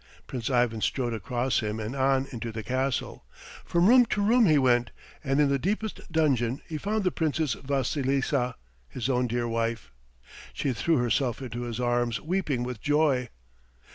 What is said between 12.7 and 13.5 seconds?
joy.